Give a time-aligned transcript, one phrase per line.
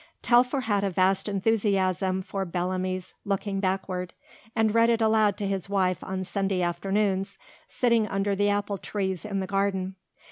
[0.23, 4.13] Telfer had a vast enthusiasm for Bellamy's "Looking Backward,"
[4.55, 9.25] and read it aloud to his wife on Sunday afternoons, sitting under the apple trees
[9.25, 9.93] in the garden.